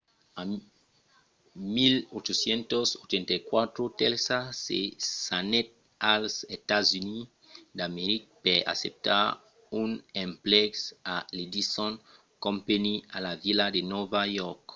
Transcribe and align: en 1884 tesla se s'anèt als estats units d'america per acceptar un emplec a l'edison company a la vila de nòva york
en 0.41 0.49
1884 1.75 3.83
tesla 3.99 4.39
se 4.65 4.79
s'anèt 5.23 5.67
als 6.13 6.33
estats 6.55 6.89
units 7.01 7.31
d'america 7.77 8.29
per 8.43 8.59
acceptar 8.71 9.23
un 9.81 9.89
emplec 10.25 10.71
a 11.13 11.15
l'edison 11.35 11.93
company 12.45 12.95
a 13.15 13.17
la 13.25 13.33
vila 13.43 13.65
de 13.75 13.81
nòva 13.93 14.21
york 14.39 14.59